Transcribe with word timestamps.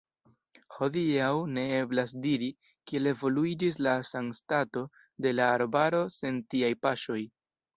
Hodiaŭ 0.75 1.27
ne 1.57 1.65
eblas 1.81 2.15
diri, 2.23 2.47
kiel 2.91 3.11
evoluiĝis 3.11 3.79
la 3.89 3.95
sanstato 4.13 4.83
de 5.27 5.37
la 5.37 5.51
arbaro 5.59 6.05
sen 6.17 6.45
tiaj 6.55 6.75
paŝoj. 6.89 7.23